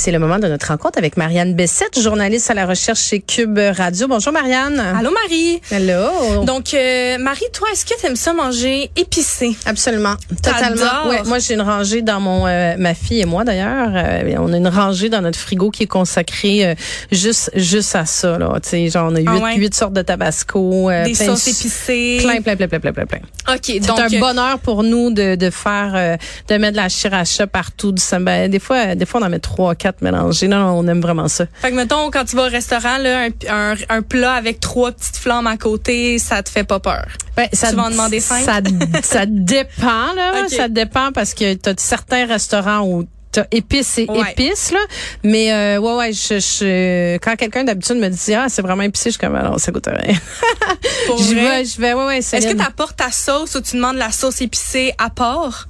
[0.00, 3.58] C'est le moment de notre rencontre avec Marianne Bessette, journaliste à la recherche chez Cube
[3.58, 4.06] Radio.
[4.06, 4.78] Bonjour Marianne.
[4.78, 5.60] Allô Marie.
[5.72, 6.44] Hello.
[6.44, 9.56] Donc euh, Marie, toi, est-ce que tu aimes ça manger épicé?
[9.66, 11.08] Absolument, totalement.
[11.08, 14.52] Ouais, moi j'ai une rangée dans mon euh, ma fille et moi d'ailleurs, euh, on
[14.52, 16.74] a une rangée dans notre frigo qui est consacrée euh,
[17.10, 19.56] juste juste à ça là, tu sais, genre on a huit, Ah ouais?
[19.56, 22.18] huit sortes de tabasco, euh, Des plein sauces épicées.
[22.20, 23.04] Plein plein plein plein plein plein.
[23.06, 23.18] plein.
[23.52, 26.88] OK, C'est un euh, bonheur pour nous de, de faire euh, de mettre de la
[26.88, 30.48] chiracha partout du ben, des fois des fois on en met trois quatre mélangés.
[30.48, 31.46] Non, non, on aime vraiment ça.
[31.60, 34.92] Fait que mettons quand tu vas au restaurant là, un, un, un plat avec trois
[34.92, 37.06] petites flammes à côté, ça te fait pas peur.
[37.36, 38.44] Ben, ça, Tu vas en demander cinq?
[38.44, 38.60] Ça,
[39.02, 40.48] ça dépend, là.
[40.48, 44.32] Ça dépend parce que t'as certains restaurants où t'as épices et Ouais.
[44.32, 44.78] épices, là.
[45.22, 49.10] Mais, euh, ouais, ouais, je, je- quand quelqu'un d'habitude me dit, ah, c'est vraiment épicé,
[49.10, 50.16] je suis comme, ah non, ça goûte rien.
[51.18, 53.96] Je vais, je vais, ouais, ouais, Est-ce que tu apportes ta sauce ou tu demandes
[53.96, 55.68] la sauce épicée à part?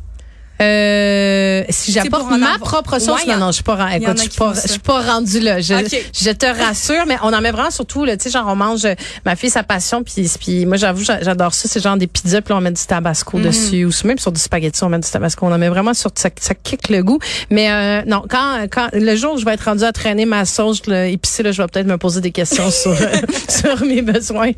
[0.60, 4.22] Euh, si j'apporte ma avoir- propre sauce, Ouais, non, non, je suis pas, écoute, je
[4.22, 4.62] suis pas, font ça.
[4.64, 5.60] je suis pas rendue là.
[5.60, 8.94] Je, te rassure, mais on en met vraiment surtout, tu sais, genre, on mange, euh,
[9.24, 12.42] ma fille, sa passion, puis, puis moi, j'avoue, j'a- j'adore ça, c'est genre des pizzas,
[12.42, 13.44] puis on met du tabasco Mhm.
[13.44, 16.10] dessus, ou même sur du spaghetti, on met du tabasco, on en met vraiment sur,
[16.14, 17.18] ça, ça kick le goût.
[17.50, 20.44] Mais, euh, non, quand, quand, le jour où je vais être rendue à traîner ma
[20.44, 22.94] sauce, là, épicée, là, je vais peut-être me poser des questions sur,
[23.48, 24.50] sur mes besoins.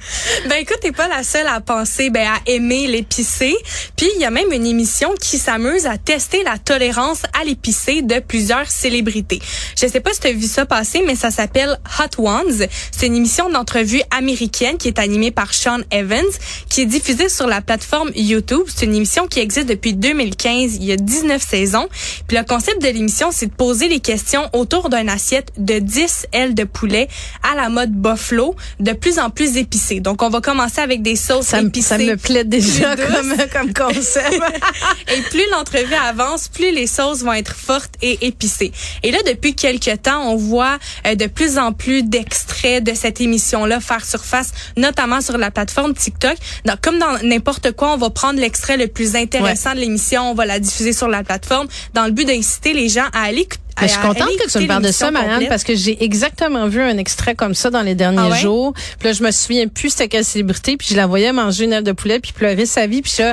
[0.48, 3.54] Ben écoute, t'es pas la seule à penser, ben à aimer l'épicé.
[3.96, 8.02] Puis il y a même une émission qui s'amuse à tester la tolérance à l'épicé
[8.02, 9.40] de plusieurs célébrités.
[9.80, 12.66] Je sais pas si t'as vu ça passer, mais ça s'appelle Hot Ones.
[12.92, 16.24] C'est une émission d'entrevue américaine qui est animée par Sean Evans,
[16.68, 18.62] qui est diffusée sur la plateforme YouTube.
[18.74, 20.76] C'est une émission qui existe depuis 2015.
[20.76, 21.88] Il y a 19 saisons.
[22.28, 26.26] Puis le concept de l'émission, c'est de poser les questions autour d'une assiette de 10
[26.32, 27.08] ailes de poulet
[27.50, 30.00] à la mode buffalo, de plus en plus épicées.
[30.00, 31.88] Donc, on va commencer avec des sauces Ça, épicées.
[31.88, 34.40] ça me plaît déjà comme, comme concept.
[35.16, 38.72] Et plus l'entrevue avance, plus les sauces vont être fortes et épicées.
[39.02, 43.20] Et là, depuis quelques temps, on voit euh, de plus en plus d'extraits de cette
[43.20, 46.36] émission-là faire surface, notamment sur la plateforme TikTok.
[46.64, 50.34] Donc, comme dans n'importe quoi, on va prendre l'extrait le plus intéressant de l'émission, on
[50.34, 53.60] va la diffuser sur la plateforme dans le but d'inciter les gens à aller écouter.
[53.80, 56.68] Mais je suis contente que tu me parles de ça, Marianne, parce que j'ai exactement
[56.68, 58.38] vu un extrait comme ça dans les derniers Ah ouais?
[58.38, 58.74] jours.
[58.98, 61.72] Puis là, je me souviens plus c'était quelle célébrité, puis je la voyais manger une
[61.72, 63.32] aile de poulet, puis pleurer sa vie, puis ça,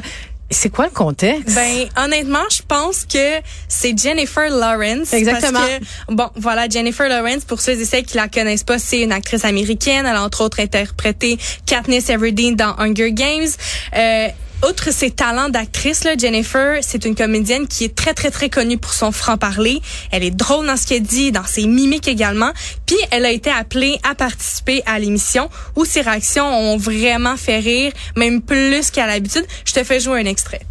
[0.49, 1.55] c'est quoi le contexte?
[1.55, 5.13] Ben honnêtement, je pense que c'est Jennifer Lawrence.
[5.13, 5.59] Exactement.
[5.59, 9.01] Parce que, bon, voilà, Jennifer Lawrence, pour ceux et celles qui la connaissent pas, c'est
[9.01, 10.05] une actrice américaine.
[10.05, 13.47] Elle a entre autres interprété Katniss Everdeen dans Hunger Games.
[13.95, 14.27] Euh,
[14.63, 18.77] Outre ses talents d'actrice, là, Jennifer, c'est une comédienne qui est très, très, très connue
[18.77, 19.81] pour son franc-parler.
[20.11, 22.51] Elle est drôle dans ce qu'elle dit, dans ses mimiques également.
[22.87, 27.59] Puis, elle a été appelée à participer à l'émission où ses réactions ont vraiment fait
[27.59, 29.45] rire, même plus qu'à l'habitude.
[29.63, 30.61] Je te fais jouer un extrait.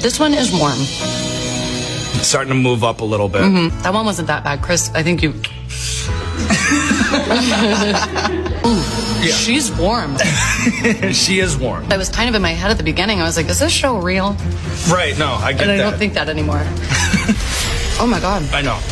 [0.00, 0.78] This one is warm.
[2.22, 3.42] starting to move up a little bit.
[3.82, 4.90] That one wasn't that bad, Chris.
[4.94, 5.34] I think you.
[8.66, 8.82] Ooh,
[9.22, 10.16] she's warm.
[11.12, 11.86] she is warm.
[11.90, 13.20] I was kind of in my head at the beginning.
[13.20, 14.36] I was like, is this show real?
[14.90, 16.60] Right, no, I get And I don't think that anymore.
[18.00, 18.42] oh my god.
[18.52, 18.78] I know.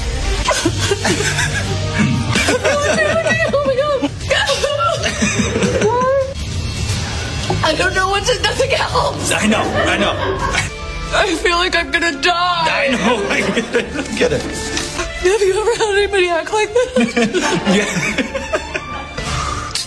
[3.53, 4.11] oh my god.
[7.65, 8.43] I don't know what to.
[8.43, 9.33] Nothing helps.
[9.33, 10.15] I know, I know.
[11.13, 12.33] I feel like I'm gonna die.
[12.33, 13.97] I know, I get it.
[13.97, 14.43] I get it.
[14.43, 17.15] Have you ever had anybody act like this?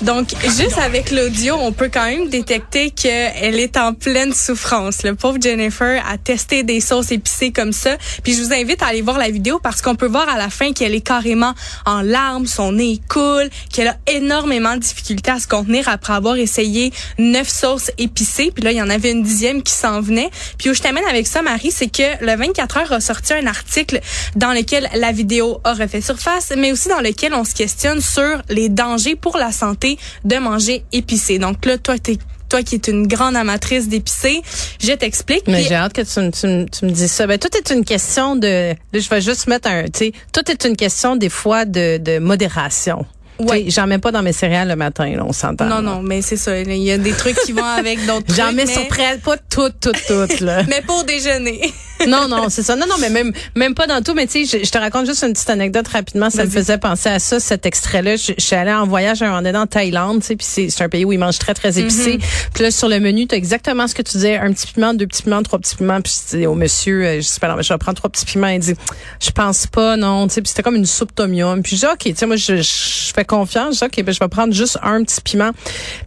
[0.02, 5.04] Donc, juste avec l'audio, on peut quand même détecter qu'elle est en pleine souffrance.
[5.04, 7.98] Le pauvre Jennifer a testé des sauces épicées comme ça.
[8.24, 10.50] Puis je vous invite à aller voir la vidéo parce qu'on peut voir à la
[10.50, 11.54] fin qu'elle est carrément
[11.86, 16.38] en larmes, son nez coule, qu'elle a énormément de difficultés à se contenir après avoir
[16.38, 18.52] essayé neuf sauces épicées.
[18.56, 20.30] Puis là, il y en avait une dixième qui s'en venait.
[20.58, 23.48] Puis où je t'amène avec ça, Marie, c'est que le 24 heures a sorti un
[23.48, 24.00] article
[24.38, 28.42] dans lequel la vidéo a refait surface, mais aussi dans lequel on se questionne sur
[28.48, 29.89] les dangers pour la santé
[30.26, 31.40] de manger épicé.
[31.40, 32.18] Donc là, toi, t'es
[32.50, 34.42] toi qui es une grande amatrice d'épicé,
[34.82, 35.44] je t'explique.
[35.48, 37.28] Mais j'ai hâte que tu, me- tu, me- tu me dises ça.
[37.28, 40.50] Ben, tout est une question de, là, je vais juste mettre un, tu sais, tout
[40.50, 43.06] est une question des fois de, de modération.
[43.40, 43.66] Ouais.
[43.66, 45.66] Tu J'en mets pas dans mes céréales le matin, là, on s'entend.
[45.66, 45.82] non, là.
[45.82, 46.60] non, mais c'est ça.
[46.60, 48.38] Il y a des trucs qui vont avec d'autres trucs.
[48.38, 50.64] J'en mets mais, sur près, pas toutes, toutes, toutes, là.
[50.68, 51.72] mais pour déjeuner.
[52.08, 52.76] non, non, c'est ça.
[52.76, 54.14] Non, non, mais même, même pas dans tout.
[54.14, 56.30] Mais tu sais, je, je te raconte juste une petite anecdote rapidement.
[56.30, 58.16] Ça me faisait penser à ça, cet extrait-là.
[58.16, 60.70] Je, je suis allée en voyage un moment donné en Thaïlande, tu sais, puis c'est
[60.70, 62.20] c'est un pays où ils mangent très, très épicé.
[62.54, 64.38] Puis là, sur le menu, tu as exactement ce que tu disais.
[64.38, 66.02] Un petit piment, deux petits piments, trois petits piments.
[66.02, 68.10] Puis je dis au monsieur, euh, je sais pas, non, mais je vais prendre trois
[68.10, 68.48] petits piments.
[68.48, 68.76] Il dit,
[69.22, 70.28] je pense pas, non.
[70.28, 71.62] Tu sais, puis c'était comme une soupe tom yum.
[71.62, 73.76] Puis je dis, OK, tu sais, moi, je, je fais confiance.
[73.76, 75.52] Je dis, OK, ben, je vais prendre juste un petit piment.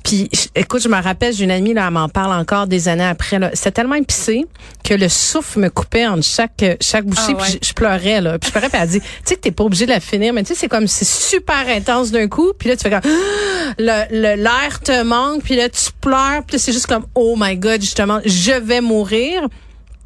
[0.05, 3.05] Puis, écoute, je me rappelle, j'ai une amie, là, elle m'en parle encore des années
[3.07, 3.51] après, là.
[3.55, 4.45] C'était tellement épicé
[4.85, 7.35] que le souffle me coupait entre chaque, chaque bouchée.
[7.39, 8.39] Ah puis je, je pleurais, là.
[8.39, 10.33] Puis je pleurais, puis elle dit, tu sais que t'es pas obligé de la finir,
[10.33, 12.53] mais tu sais, c'est comme, c'est super intense d'un coup.
[12.59, 13.01] Puis là, tu fais comme,
[13.79, 17.35] le, le- l'air te manque, puis là, tu pleures, puis là, c'est juste comme, oh
[17.39, 19.43] my God, justement, je vais mourir.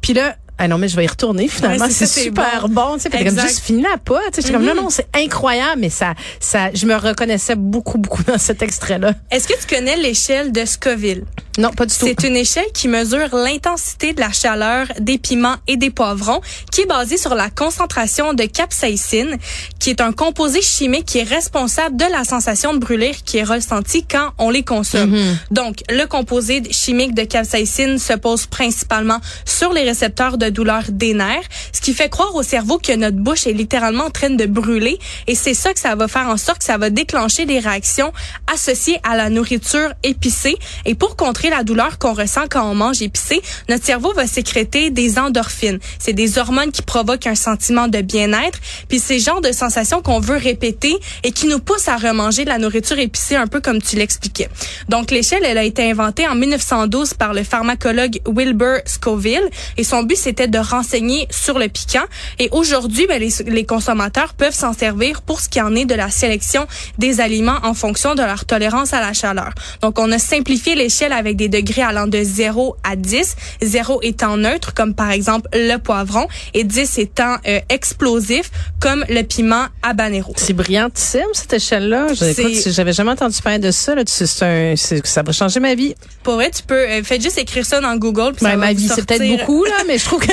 [0.01, 1.85] Puis là, ah non, mais je vais y retourner finalement.
[1.85, 2.91] Ouais, c'est super bon.
[2.91, 2.97] bon.
[2.97, 3.09] tu sais.
[3.09, 4.19] Comme juste fini la pas.
[4.27, 4.41] tu sais.
[4.41, 8.37] J'étais comme non, non, c'est incroyable, mais ça, ça, je me reconnaissais beaucoup, beaucoup dans
[8.37, 9.13] cet extrait-là.
[9.31, 11.25] Est-ce que tu connais l'échelle de Scoville?
[11.57, 12.05] Non, pas du tout.
[12.05, 16.81] C'est une échelle qui mesure l'intensité de la chaleur des piments et des poivrons, qui
[16.81, 19.37] est basée sur la concentration de capsaïcine,
[19.79, 23.43] qui est un composé chimique qui est responsable de la sensation de brûlir qui est
[23.43, 25.17] ressentie quand on les consomme.
[25.51, 31.13] Donc, le composé chimique de capsaïcine se pose principalement sur les récepteurs de douleur des
[31.13, 34.45] nerfs, ce qui fait croire au cerveau que notre bouche est littéralement en train de
[34.45, 37.59] brûler, et c'est ça que ça va faire en sorte que ça va déclencher des
[37.59, 38.11] réactions
[38.51, 40.57] associées à la nourriture épicée.
[40.85, 44.89] Et pour contrer la douleur qu'on ressent quand on mange épicé, notre cerveau va sécréter
[44.89, 45.79] des endorphines.
[45.99, 48.59] C'est des hormones qui provoquent un sentiment de bien-être.
[48.89, 52.49] Puis c'est genre de sensation qu'on veut répéter et qui nous pousse à remanger de
[52.49, 54.49] la nourriture épicée, un peu comme tu l'expliquais.
[54.89, 60.03] Donc l'échelle, elle a été inventée en 1912 par le pharmacologue Wilbur Scoville et son
[60.03, 62.03] but c'était de renseigner sur le piquant.
[62.37, 65.95] Et aujourd'hui, ben, les, les consommateurs peuvent s'en servir pour ce qui en est de
[65.95, 66.67] la sélection
[66.99, 69.49] des aliments en fonction de leur tolérance à la chaleur.
[69.81, 74.37] Donc on a simplifié l'échelle avec des degrés allant de 0 à 10, 0 étant
[74.37, 80.33] neutre comme par exemple le poivron et 10 étant euh, explosif comme le piment habanero.
[80.35, 82.07] C'est brillantissime, cette échelle-là.
[82.13, 83.95] J'avais jamais entendu parler de ça.
[83.95, 84.03] Là.
[84.41, 85.95] Un, ça va changer ma vie.
[86.21, 88.67] Pour vrai, tu peux euh, faites juste écrire ça dans Google puis ça Ben, va
[88.67, 90.26] ma vie, c'est peut-être beaucoup, là, mais je trouve que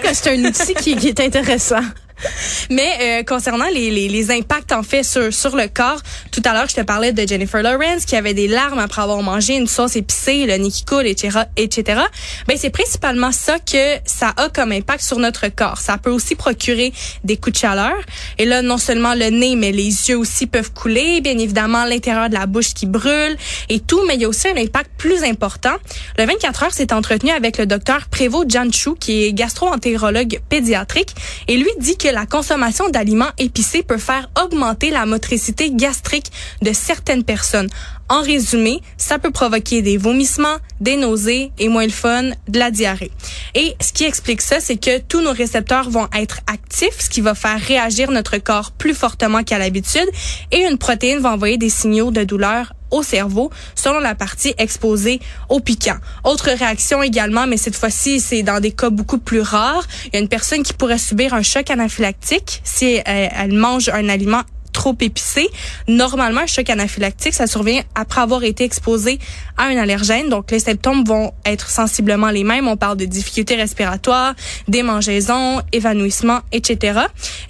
[0.00, 1.80] que c'est un outil qui, qui est intéressant.
[2.70, 6.00] Mais euh, concernant les, les, les impacts en fait sur, sur le corps,
[6.30, 9.22] tout à l'heure je te parlais de Jennifer Lawrence qui avait des larmes après avoir
[9.22, 12.00] mangé une sauce épicée, le nez qui etc., etc.
[12.46, 15.78] Ben c'est principalement ça que ça a comme impact sur notre corps.
[15.78, 16.92] Ça peut aussi procurer
[17.24, 17.94] des coups de chaleur.
[18.38, 21.20] Et là, non seulement le nez, mais les yeux aussi peuvent couler.
[21.20, 23.36] Bien évidemment, l'intérieur de la bouche qui brûle
[23.68, 24.00] et tout.
[24.06, 25.74] Mais il y a aussi un impact plus important.
[26.18, 31.14] Le 24 heures s'est entretenu avec le docteur Prévost Janchou, qui est gastro-entérologue pédiatrique,
[31.48, 36.30] et lui dit que la consommation d'aliments épicés peut faire augmenter la motricité gastrique
[36.62, 37.68] de certaines personnes.
[38.08, 42.72] En résumé, ça peut provoquer des vomissements, des nausées et moins le fun, de la
[42.72, 43.12] diarrhée.
[43.54, 47.20] Et ce qui explique ça, c'est que tous nos récepteurs vont être actifs, ce qui
[47.20, 50.08] va faire réagir notre corps plus fortement qu'à l'habitude,
[50.50, 55.20] et une protéine va envoyer des signaux de douleur au cerveau selon la partie exposée
[55.48, 55.96] au piquant.
[56.24, 59.86] Autre réaction également, mais cette fois-ci, c'est dans des cas beaucoup plus rares.
[60.06, 63.88] Il y a une personne qui pourrait subir un choc anaphylactique si elle, elle mange
[63.88, 64.42] un aliment
[64.80, 65.46] trop épicé.
[65.88, 69.18] Normalement, un choc anaphylactique, ça survient après avoir été exposé
[69.58, 70.30] à un allergène.
[70.30, 72.66] Donc, les symptômes vont être sensiblement les mêmes.
[72.66, 74.34] On parle de difficultés respiratoires,
[74.68, 77.00] démangeaisons, évanouissement, etc.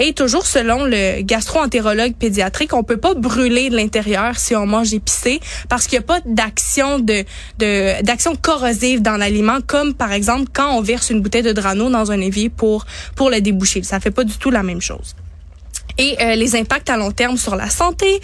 [0.00, 4.92] Et toujours selon le gastro-entérologue pédiatrique, on peut pas brûler de l'intérieur si on mange
[4.92, 5.38] épicé
[5.68, 7.24] parce qu'il n'y a pas d'action de,
[7.58, 11.90] de d'action corrosive dans l'aliment comme par exemple quand on verse une bouteille de Drano
[11.90, 13.84] dans un évier pour pour le déboucher.
[13.84, 15.14] Ça fait pas du tout la même chose
[16.00, 18.20] et euh, les impacts à long terme sur la santé.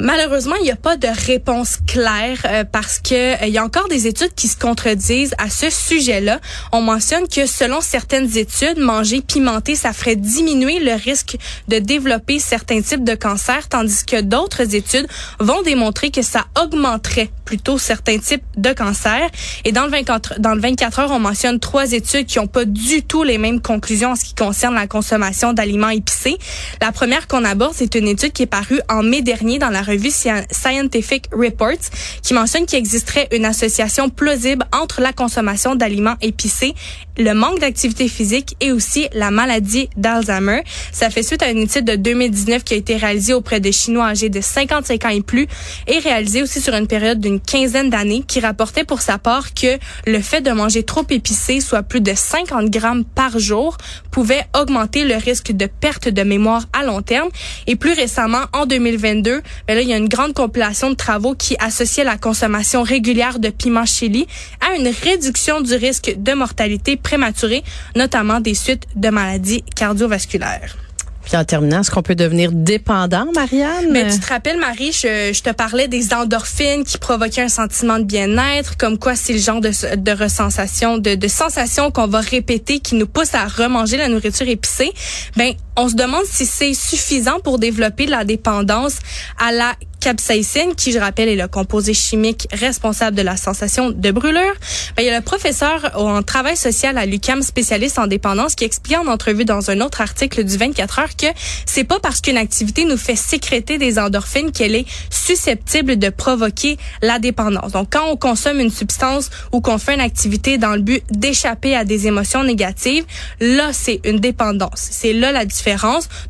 [0.00, 3.64] Malheureusement, il n'y a pas de réponse claire euh, parce que euh, il y a
[3.64, 6.40] encore des études qui se contredisent à ce sujet-là.
[6.72, 11.36] On mentionne que selon certaines études, manger pimenté, ça ferait diminuer le risque
[11.68, 15.06] de développer certains types de cancers, tandis que d'autres études
[15.38, 19.28] vont démontrer que ça augmenterait plutôt certains types de cancers.
[19.64, 22.64] Et dans le 24, dans le 24 heures, on mentionne trois études qui n'ont pas
[22.64, 26.38] du tout les mêmes conclusions en ce qui concerne la consommation d'aliments épicés.
[26.80, 29.82] La première qu'on aborde, c'est une étude qui est parue en mai dernier dans la
[29.90, 31.90] revue Sci- Scientific Reports
[32.22, 36.74] qui mentionne qu'il existerait une association plausible entre la consommation d'aliments épicés,
[37.18, 40.62] le manque d'activité physique et aussi la maladie d'Alzheimer.
[40.92, 44.06] Ça fait suite à une étude de 2019 qui a été réalisée auprès de Chinois
[44.06, 45.46] âgés de 55 ans et plus
[45.86, 49.78] et réalisée aussi sur une période d'une quinzaine d'années qui rapportait pour sa part que
[50.06, 53.76] le fait de manger trop épicé, soit plus de 50 grammes par jour,
[54.10, 57.28] pouvait augmenter le risque de perte de mémoire à long terme.
[57.66, 61.34] Et plus récemment, en 2022, ben là, il y a une grande compilation de travaux
[61.34, 64.26] qui associaient la consommation régulière de piment chili
[64.60, 67.62] à une réduction du risque de mortalité prématurée,
[67.96, 70.76] notamment des suites de maladies cardiovasculaires.
[71.24, 73.90] Puis en terminant, est-ce qu'on peut devenir dépendant, Marianne?
[73.90, 77.98] Mais tu te rappelles, Marie, je, je, te parlais des endorphines qui provoquaient un sentiment
[77.98, 82.20] de bien-être, comme quoi c'est le genre de, de resensation, de, de sensation qu'on va
[82.20, 84.92] répéter qui nous pousse à remanger la nourriture épicée.
[85.36, 88.98] Ben, on se demande si c'est suffisant pour développer la dépendance
[89.38, 94.10] à la capsaïcine, qui, je rappelle, est le composé chimique responsable de la sensation de
[94.10, 94.54] brûlure.
[94.96, 98.64] Ben, il y a le professeur en travail social à l'UCAM, spécialiste en dépendance, qui
[98.64, 101.26] explique en entrevue dans un autre article du 24 heures que
[101.66, 106.78] c'est pas parce qu'une activité nous fait sécréter des endorphines qu'elle est susceptible de provoquer
[107.02, 107.72] la dépendance.
[107.72, 111.76] Donc, quand on consomme une substance ou qu'on fait une activité dans le but d'échapper
[111.76, 113.04] à des émotions négatives,
[113.40, 114.88] là, c'est une dépendance.
[114.90, 115.44] C'est là la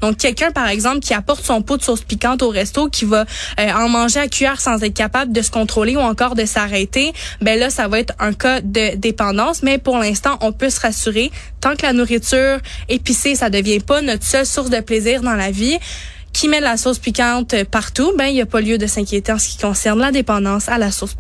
[0.01, 3.25] Donc, quelqu'un, par exemple, qui apporte son pot de sauce piquante au resto, qui va
[3.59, 7.13] euh, en manger à cuillère sans être capable de se contrôler ou encore de s'arrêter,
[7.41, 9.63] ben là, ça va être un cas de dépendance.
[9.63, 11.31] Mais pour l'instant, on peut se rassurer.
[11.61, 15.51] Tant que la nourriture épicée, ça devient pas notre seule source de plaisir dans la
[15.51, 15.79] vie,
[16.33, 19.39] qui met la sauce piquante partout, ben il n'y a pas lieu de s'inquiéter en
[19.39, 21.15] ce qui concerne la dépendance à la sauce